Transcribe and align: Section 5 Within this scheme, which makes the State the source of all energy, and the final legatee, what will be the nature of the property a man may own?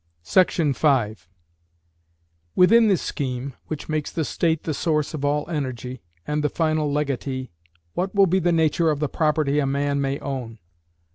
Section 0.23 0.73
5 0.73 1.29
Within 2.55 2.87
this 2.87 3.03
scheme, 3.03 3.53
which 3.67 3.87
makes 3.87 4.11
the 4.11 4.25
State 4.25 4.63
the 4.63 4.73
source 4.73 5.13
of 5.13 5.23
all 5.23 5.47
energy, 5.47 6.01
and 6.25 6.43
the 6.43 6.49
final 6.49 6.91
legatee, 6.91 7.51
what 7.93 8.15
will 8.15 8.25
be 8.25 8.39
the 8.39 8.51
nature 8.51 8.89
of 8.89 8.99
the 8.99 9.07
property 9.07 9.59
a 9.59 9.67
man 9.67 10.01
may 10.01 10.17
own? 10.17 10.57